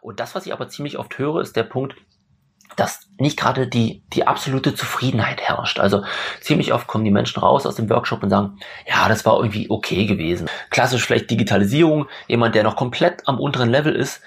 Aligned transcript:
Und 0.00 0.20
das, 0.20 0.34
was 0.34 0.46
ich 0.46 0.52
aber 0.52 0.68
ziemlich 0.68 0.98
oft 0.98 1.18
höre, 1.18 1.40
ist 1.40 1.56
der 1.56 1.64
Punkt, 1.64 1.94
dass 2.76 3.08
nicht 3.18 3.38
gerade 3.38 3.66
die, 3.66 4.04
die 4.12 4.26
absolute 4.26 4.74
Zufriedenheit 4.74 5.40
herrscht. 5.40 5.80
Also 5.80 6.04
ziemlich 6.40 6.72
oft 6.72 6.86
kommen 6.86 7.04
die 7.04 7.10
Menschen 7.10 7.40
raus 7.40 7.66
aus 7.66 7.74
dem 7.74 7.90
Workshop 7.90 8.22
und 8.22 8.30
sagen, 8.30 8.58
ja, 8.86 9.08
das 9.08 9.24
war 9.26 9.38
irgendwie 9.38 9.68
okay 9.70 10.06
gewesen. 10.06 10.48
Klassisch 10.70 11.04
vielleicht 11.04 11.30
Digitalisierung, 11.30 12.06
jemand, 12.28 12.54
der 12.54 12.62
noch 12.62 12.76
komplett 12.76 13.26
am 13.26 13.40
unteren 13.40 13.70
Level 13.70 13.94
ist, 13.94 14.20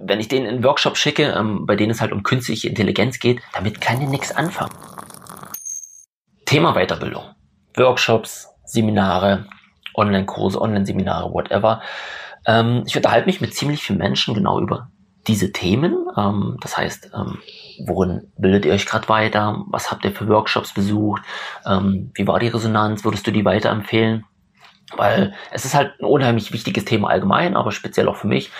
wenn 0.00 0.20
ich 0.20 0.28
den 0.28 0.44
in 0.44 0.54
einen 0.54 0.64
Workshop 0.64 0.96
schicke, 0.96 1.32
ähm, 1.32 1.66
bei 1.66 1.76
denen 1.76 1.92
es 1.92 2.00
halt 2.00 2.12
um 2.12 2.22
künstliche 2.22 2.68
Intelligenz 2.68 3.18
geht, 3.20 3.40
damit 3.54 3.80
kann 3.80 4.00
die 4.00 4.06
nichts 4.06 4.32
anfangen. 4.32 4.74
Thema 6.44 6.74
Weiterbildung. 6.74 7.24
Workshops, 7.76 8.48
Seminare, 8.64 9.46
Online-Kurse, 9.94 10.60
Online-Seminare, 10.60 11.32
whatever. 11.32 11.80
Ähm, 12.46 12.82
ich 12.86 12.96
unterhalte 12.96 13.26
mich 13.26 13.40
mit 13.40 13.54
ziemlich 13.54 13.82
vielen 13.82 13.98
Menschen 13.98 14.34
genau 14.34 14.60
über 14.60 14.90
diese 15.26 15.52
Themen. 15.52 16.06
Ähm, 16.16 16.56
das 16.60 16.76
heißt, 16.76 17.10
ähm, 17.14 17.38
worin 17.86 18.30
bildet 18.36 18.64
ihr 18.64 18.72
euch 18.72 18.86
gerade 18.86 19.08
weiter? 19.08 19.64
Was 19.68 19.90
habt 19.90 20.04
ihr 20.04 20.12
für 20.12 20.28
Workshops 20.28 20.74
besucht? 20.74 21.22
Ähm, 21.66 22.10
wie 22.14 22.26
war 22.26 22.38
die 22.38 22.48
Resonanz? 22.48 23.04
Würdest 23.04 23.26
du 23.26 23.30
die 23.30 23.44
weiterempfehlen? 23.44 24.24
Weil 24.96 25.34
es 25.50 25.64
ist 25.64 25.74
halt 25.74 25.92
ein 25.98 26.04
unheimlich 26.04 26.52
wichtiges 26.52 26.84
Thema 26.84 27.08
allgemein, 27.08 27.56
aber 27.56 27.72
speziell 27.72 28.06
auch 28.08 28.16
für 28.16 28.26
mich, 28.26 28.50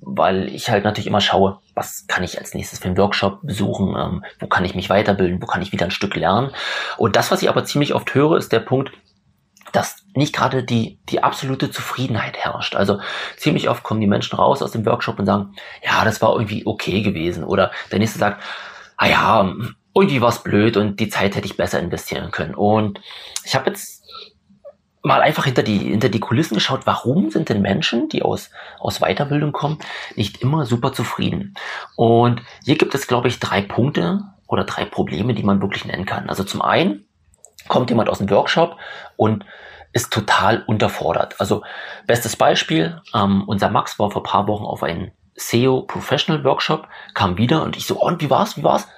weil 0.00 0.48
ich 0.48 0.70
halt 0.70 0.84
natürlich 0.84 1.08
immer 1.08 1.20
schaue, 1.20 1.58
was 1.74 2.06
kann 2.06 2.22
ich 2.22 2.38
als 2.38 2.54
nächstes 2.54 2.78
für 2.78 2.86
einen 2.86 2.96
Workshop 2.96 3.40
besuchen, 3.42 3.94
ähm, 3.98 4.24
wo 4.38 4.46
kann 4.46 4.64
ich 4.64 4.74
mich 4.74 4.88
weiterbilden, 4.88 5.42
wo 5.42 5.46
kann 5.46 5.60
ich 5.60 5.72
wieder 5.72 5.86
ein 5.86 5.90
Stück 5.90 6.14
lernen. 6.14 6.50
Und 6.98 7.16
das, 7.16 7.30
was 7.30 7.42
ich 7.42 7.48
aber 7.48 7.64
ziemlich 7.64 7.94
oft 7.94 8.14
höre, 8.14 8.36
ist 8.36 8.52
der 8.52 8.60
Punkt, 8.60 8.92
dass 9.72 10.04
nicht 10.14 10.34
gerade 10.34 10.62
die, 10.62 10.98
die 11.08 11.22
absolute 11.22 11.70
Zufriedenheit 11.70 12.36
herrscht. 12.36 12.76
Also 12.76 13.00
ziemlich 13.36 13.68
oft 13.68 13.82
kommen 13.82 14.00
die 14.00 14.06
Menschen 14.06 14.36
raus 14.36 14.62
aus 14.62 14.72
dem 14.72 14.84
Workshop 14.86 15.18
und 15.18 15.26
sagen, 15.26 15.54
ja, 15.82 16.04
das 16.04 16.20
war 16.22 16.32
irgendwie 16.34 16.66
okay 16.66 17.02
gewesen. 17.02 17.44
Oder 17.44 17.72
der 17.90 17.98
nächste 17.98 18.18
sagt, 18.18 18.42
ah 18.96 19.06
ja, 19.06 19.54
irgendwie 19.94 20.20
war 20.20 20.28
es 20.28 20.42
blöd 20.42 20.76
und 20.76 21.00
die 21.00 21.08
Zeit 21.08 21.34
hätte 21.34 21.46
ich 21.46 21.56
besser 21.56 21.80
investieren 21.80 22.30
können. 22.30 22.54
Und 22.54 23.00
ich 23.44 23.54
habe 23.54 23.70
jetzt 23.70 24.02
mal 25.02 25.20
einfach 25.20 25.44
hinter 25.44 25.62
die, 25.62 25.78
hinter 25.78 26.08
die 26.08 26.20
Kulissen 26.20 26.54
geschaut, 26.54 26.86
warum 26.86 27.30
sind 27.30 27.48
denn 27.48 27.60
Menschen, 27.60 28.08
die 28.08 28.22
aus, 28.22 28.50
aus 28.78 29.00
Weiterbildung 29.00 29.52
kommen, 29.52 29.78
nicht 30.16 30.42
immer 30.42 30.64
super 30.64 30.92
zufrieden? 30.92 31.54
Und 31.96 32.40
hier 32.64 32.78
gibt 32.78 32.94
es, 32.94 33.06
glaube 33.06 33.28
ich, 33.28 33.40
drei 33.40 33.60
Punkte 33.62 34.20
oder 34.46 34.64
drei 34.64 34.84
Probleme, 34.84 35.34
die 35.34 35.42
man 35.42 35.60
wirklich 35.60 35.84
nennen 35.84 36.06
kann. 36.06 36.28
Also 36.28 36.44
zum 36.44 36.62
einen 36.62 37.04
kommt 37.72 37.88
jemand 37.88 38.10
aus 38.10 38.18
dem 38.18 38.28
Workshop 38.28 38.76
und 39.16 39.46
ist 39.94 40.12
total 40.12 40.62
unterfordert. 40.66 41.40
Also 41.40 41.62
bestes 42.06 42.36
Beispiel, 42.36 43.00
ähm, 43.14 43.44
unser 43.46 43.70
Max 43.70 43.98
war 43.98 44.10
vor 44.10 44.22
paar 44.22 44.46
Wochen 44.46 44.64
auf 44.64 44.82
einem 44.82 45.10
SEO 45.36 45.80
Professional 45.80 46.44
Workshop, 46.44 46.86
kam 47.14 47.38
wieder 47.38 47.62
und 47.62 47.78
ich 47.78 47.86
so, 47.86 47.98
und 47.98 48.20
wie 48.20 48.28
war's, 48.28 48.58
wie 48.58 48.62
war's? 48.62 48.88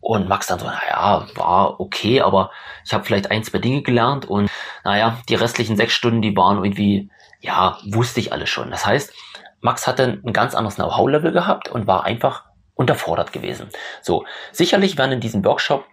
Und 0.00 0.30
Max 0.30 0.46
dann 0.46 0.58
so, 0.58 0.64
naja, 0.64 1.26
war 1.34 1.78
okay, 1.78 2.22
aber 2.22 2.50
ich 2.86 2.94
habe 2.94 3.04
vielleicht 3.04 3.30
ein, 3.30 3.44
zwei 3.44 3.58
Dinge 3.58 3.82
gelernt 3.82 4.24
und 4.24 4.50
naja, 4.82 5.18
die 5.28 5.34
restlichen 5.34 5.76
sechs 5.76 5.92
Stunden, 5.92 6.22
die 6.22 6.34
waren 6.34 6.64
irgendwie, 6.64 7.10
ja, 7.40 7.76
wusste 7.84 8.18
ich 8.18 8.32
alles 8.32 8.48
schon. 8.48 8.70
Das 8.70 8.86
heißt, 8.86 9.12
Max 9.60 9.86
hatte 9.86 10.22
ein 10.24 10.32
ganz 10.32 10.54
anderes 10.54 10.76
Know-how-Level 10.76 11.32
gehabt 11.32 11.68
und 11.68 11.86
war 11.86 12.04
einfach 12.04 12.44
unterfordert 12.76 13.34
gewesen. 13.34 13.68
So, 14.00 14.24
sicherlich 14.52 14.96
werden 14.96 15.12
in 15.12 15.20
diesem 15.20 15.44
Workshop 15.44 15.84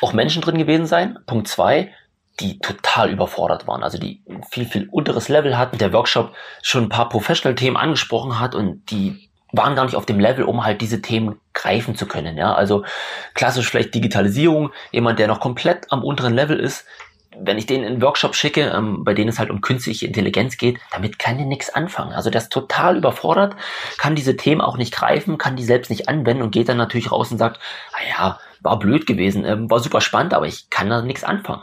auch 0.00 0.12
Menschen 0.12 0.42
drin 0.42 0.58
gewesen 0.58 0.86
sein. 0.86 1.18
Punkt 1.26 1.48
zwei, 1.48 1.92
die 2.40 2.58
total 2.58 3.10
überfordert 3.10 3.66
waren, 3.66 3.82
also 3.82 3.98
die 3.98 4.22
viel, 4.50 4.64
viel 4.64 4.88
unteres 4.90 5.28
Level 5.28 5.58
hatten. 5.58 5.78
Der 5.78 5.92
Workshop 5.92 6.34
schon 6.62 6.84
ein 6.84 6.88
paar 6.88 7.08
Professional-Themen 7.08 7.76
angesprochen 7.76 8.40
hat 8.40 8.54
und 8.54 8.90
die 8.90 9.28
waren 9.52 9.74
gar 9.74 9.84
nicht 9.84 9.96
auf 9.96 10.06
dem 10.06 10.20
Level, 10.20 10.44
um 10.44 10.64
halt 10.64 10.80
diese 10.80 11.02
Themen 11.02 11.40
greifen 11.54 11.96
zu 11.96 12.06
können. 12.06 12.36
Ja, 12.36 12.54
also 12.54 12.84
klassisch 13.34 13.68
vielleicht 13.68 13.94
Digitalisierung, 13.94 14.70
jemand, 14.92 15.18
der 15.18 15.28
noch 15.28 15.40
komplett 15.40 15.90
am 15.90 16.04
unteren 16.04 16.34
Level 16.34 16.58
ist. 16.58 16.86
Wenn 17.36 17.58
ich 17.58 17.66
den 17.66 17.82
in 17.82 17.92
einen 17.92 18.02
Workshop 18.02 18.34
schicke, 18.34 18.72
ähm, 18.74 19.04
bei 19.04 19.14
denen 19.14 19.28
es 19.28 19.38
halt 19.38 19.50
um 19.50 19.60
künstliche 19.60 20.06
Intelligenz 20.06 20.56
geht, 20.56 20.78
damit 20.92 21.18
kann 21.18 21.36
der 21.36 21.46
nichts 21.46 21.72
anfangen. 21.72 22.12
Also 22.12 22.30
der 22.30 22.40
ist 22.40 22.52
total 22.52 22.96
überfordert, 22.96 23.54
kann 23.98 24.14
diese 24.14 24.36
Themen 24.36 24.60
auch 24.60 24.76
nicht 24.76 24.92
greifen, 24.92 25.38
kann 25.38 25.56
die 25.56 25.64
selbst 25.64 25.90
nicht 25.90 26.08
anwenden 26.08 26.42
und 26.42 26.50
geht 26.50 26.68
dann 26.68 26.76
natürlich 26.76 27.12
raus 27.12 27.30
und 27.30 27.38
sagt, 27.38 27.60
ah 27.92 28.08
ja, 28.08 28.38
war 28.62 28.78
blöd 28.78 29.06
gewesen, 29.06 29.44
ähm, 29.44 29.70
war 29.70 29.80
super 29.80 30.00
spannend, 30.00 30.34
aber 30.34 30.46
ich 30.46 30.70
kann 30.70 30.88
da 30.88 31.02
nichts 31.02 31.24
anfangen. 31.24 31.62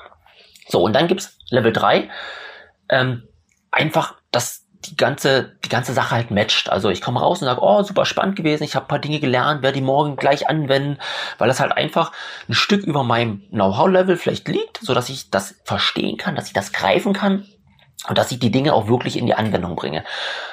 So, 0.67 0.81
und 0.81 0.93
dann 0.93 1.07
gibt's 1.07 1.37
Level 1.49 1.71
3, 1.71 2.09
ähm, 2.89 3.23
einfach, 3.71 4.15
dass 4.31 4.67
die 4.85 4.95
ganze, 4.95 5.55
die 5.65 5.69
ganze 5.69 5.93
Sache 5.93 6.11
halt 6.11 6.31
matcht. 6.31 6.69
Also 6.69 6.89
ich 6.89 7.01
komme 7.01 7.19
raus 7.19 7.41
und 7.41 7.47
sage, 7.47 7.61
oh, 7.61 7.81
super 7.83 8.05
spannend 8.05 8.35
gewesen, 8.35 8.63
ich 8.63 8.75
habe 8.75 8.87
paar 8.87 8.99
Dinge 8.99 9.19
gelernt, 9.19 9.63
werde 9.63 9.79
die 9.79 9.83
morgen 9.83 10.15
gleich 10.15 10.49
anwenden, 10.49 10.99
weil 11.37 11.47
das 11.47 11.59
halt 11.59 11.71
einfach 11.71 12.11
ein 12.47 12.53
Stück 12.53 12.83
über 12.83 13.03
meinem 13.03 13.43
Know-how-Level 13.49 14.17
vielleicht 14.17 14.47
liegt, 14.47 14.79
so 14.81 14.93
dass 14.93 15.09
ich 15.09 15.29
das 15.29 15.55
verstehen 15.63 16.17
kann, 16.17 16.35
dass 16.35 16.47
ich 16.47 16.53
das 16.53 16.71
greifen 16.71 17.13
kann 17.13 17.45
und 18.07 18.17
dass 18.17 18.31
ich 18.31 18.39
die 18.39 18.51
Dinge 18.51 18.73
auch 18.73 18.87
wirklich 18.87 19.17
in 19.17 19.25
die 19.25 19.33
Anwendung 19.33 19.75
bringe. 19.75 20.03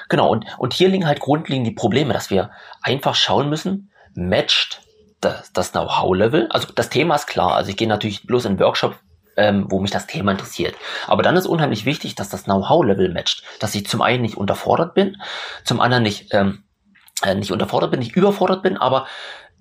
Genau, 0.09 0.29
und, 0.29 0.47
und 0.59 0.73
hier 0.73 0.89
liegen 0.89 1.07
halt 1.07 1.21
grundlegend 1.21 1.67
die 1.67 1.73
Probleme, 1.73 2.13
dass 2.13 2.31
wir 2.31 2.51
einfach 2.83 3.15
schauen 3.15 3.49
müssen, 3.49 3.91
matcht 4.15 4.81
das, 5.25 5.53
das 5.53 5.73
Know-how-Level. 5.73 6.49
Also 6.51 6.69
das 6.75 6.91
Thema 6.91 7.15
ist 7.15 7.27
klar. 7.27 7.55
Also 7.55 7.71
ich 7.71 7.77
gehe 7.77 7.89
natürlich 7.89 8.27
bloß 8.27 8.45
in 8.45 8.53
einen 8.53 8.61
Workshop, 8.61 8.97
ähm, 9.37 9.67
wo 9.69 9.81
mich 9.81 9.91
das 9.91 10.07
Thema 10.07 10.33
interessiert. 10.33 10.75
Aber 11.07 11.23
dann 11.23 11.37
ist 11.37 11.47
unheimlich 11.47 11.85
wichtig, 11.85 12.15
dass 12.15 12.29
das 12.29 12.45
Know-how-Level 12.45 13.13
matcht. 13.13 13.43
Dass 13.61 13.75
ich 13.75 13.87
zum 13.87 14.03
einen 14.03 14.23
nicht 14.23 14.37
unterfordert 14.37 14.95
bin, 14.95 15.21
zum 15.65 15.81
anderen 15.81 16.03
nicht, 16.03 16.33
ähm, 16.33 16.65
äh, 17.23 17.35
nicht 17.35 17.53
unterfordert 17.53 17.91
bin, 17.91 18.01
nicht 18.01 18.17
überfordert 18.17 18.63
bin, 18.63 18.77
aber 18.77 19.07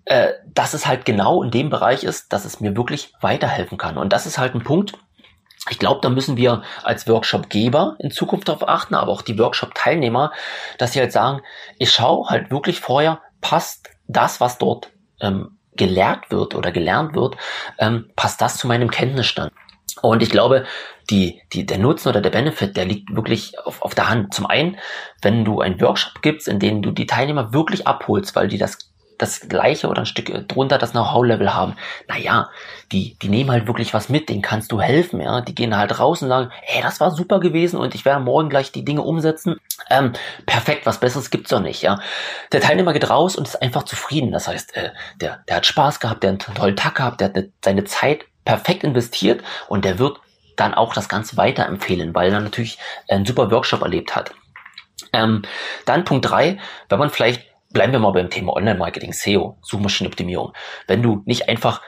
äh, 0.05 0.33
dass 0.53 0.73
es 0.73 0.85
halt 0.85 1.05
genau 1.05 1.43
in 1.43 1.51
dem 1.51 1.69
Bereich 1.69 2.03
ist, 2.03 2.33
dass 2.33 2.45
es 2.45 2.59
mir 2.59 2.75
wirklich 2.75 3.13
weiterhelfen 3.21 3.77
kann. 3.77 3.97
Und 3.97 4.11
das 4.11 4.25
ist 4.25 4.37
halt 4.37 4.53
ein 4.53 4.63
Punkt, 4.63 4.93
ich 5.69 5.79
glaube, 5.79 6.01
da 6.01 6.09
müssen 6.09 6.35
wir 6.35 6.63
als 6.83 7.07
Workshopgeber 7.07 7.95
in 7.99 8.11
Zukunft 8.11 8.49
darauf 8.49 8.67
achten, 8.67 8.95
aber 8.95 9.11
auch 9.11 9.21
die 9.21 9.39
Workshop-Teilnehmer, 9.39 10.33
dass 10.77 10.91
sie 10.91 10.99
halt 10.99 11.13
sagen, 11.13 11.41
ich 11.79 11.91
schaue 11.91 12.27
halt 12.27 12.51
wirklich 12.51 12.81
vorher, 12.81 13.21
passt 13.39 13.89
das, 14.07 14.41
was 14.41 14.57
dort 14.57 14.91
ähm, 15.23 15.57
gelehrt 15.75 16.29
wird 16.29 16.53
oder 16.53 16.71
gelernt 16.71 17.15
wird, 17.15 17.35
ähm, 17.79 18.11
passt 18.15 18.41
das 18.41 18.57
zu 18.57 18.67
meinem 18.67 18.91
Kenntnisstand. 18.91 19.51
Und 20.01 20.21
ich 20.21 20.29
glaube, 20.29 20.65
die, 21.09 21.41
die, 21.53 21.65
der 21.65 21.77
Nutzen 21.77 22.09
oder 22.09 22.21
der 22.21 22.29
Benefit, 22.29 22.75
der 22.77 22.85
liegt 22.85 23.15
wirklich 23.15 23.59
auf, 23.59 23.81
auf 23.81 23.95
der 23.95 24.09
Hand. 24.09 24.33
Zum 24.33 24.45
einen, 24.45 24.77
wenn 25.21 25.45
du 25.45 25.61
einen 25.61 25.79
Workshop 25.81 26.21
gibst, 26.21 26.47
in 26.47 26.59
dem 26.59 26.81
du 26.81 26.91
die 26.91 27.05
Teilnehmer 27.05 27.53
wirklich 27.53 27.87
abholst, 27.87 28.35
weil 28.35 28.47
die 28.47 28.57
das 28.57 28.92
das 29.17 29.41
gleiche 29.47 29.87
oder 29.87 30.01
ein 30.01 30.05
Stück 30.05 30.47
drunter 30.47 30.77
das 30.77 30.91
Know-how-Level 30.91 31.53
haben, 31.53 31.75
naja, 32.07 32.49
die, 32.91 33.17
die 33.21 33.29
nehmen 33.29 33.51
halt 33.51 33.67
wirklich 33.67 33.93
was 33.93 34.09
mit, 34.09 34.29
denen 34.29 34.41
kannst 34.41 34.71
du 34.71 34.81
helfen, 34.81 35.21
ja. 35.21 35.41
Die 35.41 35.55
gehen 35.55 35.75
halt 35.77 35.99
raus 35.99 36.21
und 36.21 36.29
sagen, 36.29 36.51
hey, 36.61 36.81
das 36.81 36.99
war 36.99 37.11
super 37.11 37.39
gewesen 37.39 37.77
und 37.77 37.95
ich 37.95 38.05
werde 38.05 38.21
morgen 38.21 38.49
gleich 38.49 38.71
die 38.71 38.85
Dinge 38.85 39.01
umsetzen. 39.01 39.57
Ähm, 39.89 40.13
perfekt, 40.45 40.85
was 40.85 40.99
Besseres 40.99 41.29
gibt's 41.29 41.49
doch 41.49 41.61
nicht, 41.61 41.81
ja. 41.81 41.99
Der 42.51 42.61
Teilnehmer 42.61 42.93
geht 42.93 43.09
raus 43.09 43.35
und 43.35 43.47
ist 43.47 43.61
einfach 43.61 43.83
zufrieden. 43.83 44.31
Das 44.31 44.47
heißt, 44.47 44.75
äh, 44.75 44.91
der, 45.21 45.43
der 45.47 45.57
hat 45.57 45.65
Spaß 45.65 45.99
gehabt, 45.99 46.23
der 46.23 46.33
hat 46.33 46.47
einen 46.47 46.55
tollen 46.55 46.75
Tag 46.75 46.95
gehabt, 46.95 47.21
der 47.21 47.33
hat 47.33 47.45
seine 47.63 47.83
Zeit 47.85 48.25
perfekt 48.45 48.83
investiert 48.83 49.43
und 49.67 49.85
der 49.85 49.99
wird 49.99 50.19
dann 50.55 50.73
auch 50.73 50.93
das 50.93 51.09
Ganze 51.09 51.37
weiterempfehlen, 51.37 52.13
weil 52.13 52.31
er 52.31 52.39
natürlich 52.39 52.77
einen 53.07 53.25
super 53.25 53.49
Workshop 53.49 53.81
erlebt 53.81 54.15
hat. 54.15 54.31
Ähm, 55.11 55.43
dann 55.85 56.05
Punkt 56.05 56.29
drei, 56.29 56.59
wenn 56.89 56.99
man 56.99 57.09
vielleicht 57.09 57.52
bleiben 57.73 57.91
wir 57.91 57.99
mal 57.99 58.11
beim 58.11 58.29
Thema 58.29 58.53
Online-Marketing, 58.53 59.13
SEO, 59.13 59.57
Suchmaschinenoptimierung. 59.61 60.53
Wenn 60.87 61.01
du 61.01 61.23
nicht 61.25 61.49
einfach 61.49 61.81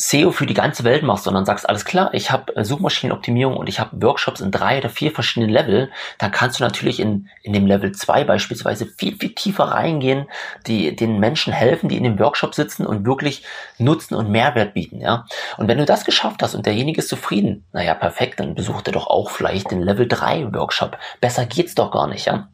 SEO 0.00 0.30
für 0.30 0.46
die 0.46 0.54
ganze 0.54 0.84
Welt 0.84 1.02
machst, 1.02 1.24
sondern 1.24 1.44
sagst, 1.44 1.68
alles 1.68 1.84
klar, 1.84 2.14
ich 2.14 2.30
habe 2.30 2.56
äh, 2.56 2.64
Suchmaschinenoptimierung 2.64 3.56
und 3.56 3.68
ich 3.68 3.80
habe 3.80 4.00
Workshops 4.00 4.40
in 4.40 4.50
drei 4.50 4.78
oder 4.78 4.88
vier 4.88 5.10
verschiedenen 5.10 5.52
Level, 5.52 5.90
dann 6.18 6.30
kannst 6.30 6.58
du 6.58 6.64
natürlich 6.64 7.00
in, 7.00 7.28
in 7.42 7.52
dem 7.52 7.66
Level 7.66 7.92
zwei 7.92 8.24
beispielsweise 8.24 8.86
viel, 8.86 9.16
viel 9.16 9.34
tiefer 9.34 9.64
reingehen, 9.64 10.26
die 10.66 10.96
den 10.96 11.20
Menschen 11.20 11.52
helfen, 11.52 11.90
die 11.90 11.98
in 11.98 12.04
dem 12.04 12.18
Workshop 12.18 12.54
sitzen 12.54 12.86
und 12.86 13.04
wirklich 13.04 13.44
Nutzen 13.76 14.14
und 14.14 14.30
Mehrwert 14.30 14.72
bieten. 14.72 15.02
Ja? 15.02 15.26
Und 15.58 15.68
wenn 15.68 15.78
du 15.78 15.84
das 15.84 16.06
geschafft 16.06 16.42
hast 16.42 16.54
und 16.54 16.64
derjenige 16.64 17.00
ist 17.00 17.08
zufrieden, 17.08 17.66
naja, 17.72 17.92
perfekt, 17.92 18.40
dann 18.40 18.54
besucht 18.54 18.86
er 18.86 18.94
doch 18.94 19.06
auch 19.06 19.28
vielleicht 19.28 19.70
den 19.70 19.82
Level 19.82 20.08
drei 20.08 20.50
Workshop. 20.54 20.96
Besser 21.20 21.44
geht's 21.44 21.74
doch 21.74 21.90
gar 21.90 22.06
nicht, 22.06 22.24
ja 22.24 22.48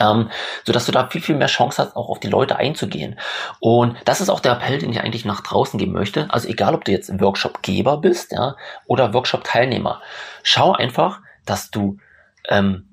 ähm, 0.00 0.30
so 0.64 0.72
dass 0.72 0.86
du 0.86 0.92
da 0.92 1.08
viel, 1.08 1.20
viel 1.20 1.36
mehr 1.36 1.48
Chance 1.48 1.82
hast, 1.82 1.96
auch 1.96 2.08
auf 2.08 2.20
die 2.20 2.28
Leute 2.28 2.56
einzugehen. 2.56 3.18
Und 3.60 3.96
das 4.04 4.20
ist 4.20 4.28
auch 4.28 4.40
der 4.40 4.52
Appell, 4.52 4.78
den 4.78 4.90
ich 4.90 5.00
eigentlich 5.00 5.24
nach 5.24 5.40
draußen 5.40 5.78
geben 5.78 5.92
möchte. 5.92 6.28
Also 6.30 6.48
egal, 6.48 6.74
ob 6.74 6.84
du 6.84 6.92
jetzt 6.92 7.20
Workshop-Geber 7.20 7.98
bist, 7.98 8.32
ja, 8.32 8.56
oder 8.86 9.14
Workshop-Teilnehmer. 9.14 10.00
Schau 10.42 10.72
einfach, 10.72 11.20
dass 11.46 11.70
du 11.70 11.98
ähm, 12.48 12.88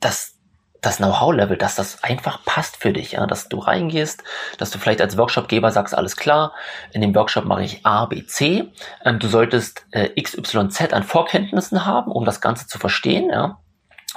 das, 0.00 0.36
das 0.80 0.96
Know-how-Level, 0.96 1.56
dass 1.56 1.76
das 1.76 2.02
einfach 2.02 2.44
passt 2.44 2.76
für 2.76 2.92
dich, 2.92 3.12
ja, 3.12 3.26
dass 3.26 3.48
du 3.48 3.58
reingehst, 3.58 4.22
dass 4.58 4.70
du 4.70 4.78
vielleicht 4.78 5.00
als 5.00 5.16
Workshop-Geber 5.16 5.70
sagst, 5.70 5.94
alles 5.94 6.16
klar, 6.16 6.52
in 6.92 7.00
dem 7.00 7.14
Workshop 7.14 7.44
mache 7.44 7.62
ich 7.62 7.86
A, 7.86 8.06
B, 8.06 8.24
C. 8.26 8.72
Ähm, 9.04 9.18
du 9.18 9.28
solltest 9.28 9.86
äh, 9.92 10.10
X, 10.14 10.36
Y, 10.36 10.70
Z 10.70 10.92
an 10.92 11.04
Vorkenntnissen 11.04 11.86
haben, 11.86 12.10
um 12.10 12.24
das 12.24 12.40
Ganze 12.40 12.66
zu 12.66 12.78
verstehen, 12.78 13.30
ja 13.30 13.58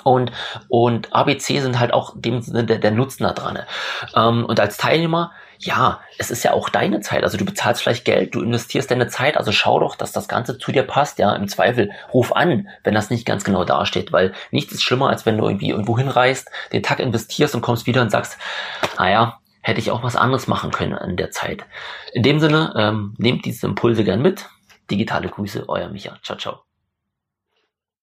Und, 0.04 0.32
und 0.68 1.14
ABC 1.14 1.62
sind 1.62 1.80
halt 1.80 1.94
auch 1.94 2.14
dem 2.16 2.42
Sinne 2.42 2.64
der, 2.64 2.78
der 2.78 2.92
Nutzen 2.92 3.24
da 3.24 3.34
dran. 3.34 3.60
Ähm, 4.16 4.46
und 4.46 4.60
als 4.60 4.78
Teilnehmer, 4.78 5.32
ja, 5.60 6.02
es 6.18 6.32
ist 6.32 6.44
ja 6.44 6.54
auch 6.54 6.70
deine 6.70 7.00
Zeit. 7.00 7.24
Also 7.24 7.38
du 7.38 7.46
bezahlst 7.46 7.82
vielleicht 7.82 8.06
Geld, 8.06 8.36
du 8.36 8.42
investierst 8.42 8.92
deine 8.92 9.08
Zeit, 9.08 9.38
also 9.38 9.52
schau 9.52 9.80
doch, 9.80 9.96
dass 9.96 10.12
das 10.12 10.28
Ganze 10.28 10.58
zu 10.58 10.72
dir 10.72 10.84
passt. 10.84 11.18
Ja, 11.20 11.34
im 11.34 11.48
Zweifel 11.48 11.92
ruf 12.14 12.34
an, 12.34 12.68
wenn 12.84 12.94
das 12.94 13.10
nicht 13.10 13.26
ganz 13.26 13.44
genau 13.44 13.64
dasteht, 13.64 14.12
weil 14.12 14.34
nichts 14.52 14.74
ist 14.74 14.84
schlimmer, 14.84 15.10
als 15.10 15.26
wenn 15.26 15.38
du 15.38 15.46
irgendwie 15.46 15.70
irgendwo 15.70 15.98
hinreist, 15.98 16.50
den 16.72 16.84
Tag 16.84 17.00
investierst 17.00 17.56
und 17.56 17.62
kommst 17.62 17.88
wieder 17.88 18.02
und 18.02 18.12
sagst, 18.12 18.38
naja, 18.98 19.40
hätte 19.62 19.80
ich 19.80 19.92
auch 19.92 20.04
was 20.04 20.16
anderes 20.16 20.48
machen 20.48 20.72
können 20.72 20.98
in 20.98 21.18
der 21.18 21.32
Zeit. 21.32 21.66
In 22.14 22.22
dem 22.22 22.40
Sinne, 22.40 22.74
ähm, 22.78 23.16
nehmt 23.18 23.46
diese 23.46 23.66
Impulse 23.66 24.04
gern 24.04 24.22
mit. 24.22 24.46
Digitale 24.92 25.30
Grüße, 25.30 25.66
euer 25.68 25.90
Micha. 25.90 26.20
Ciao, 26.22 26.38
ciao. 26.38 26.75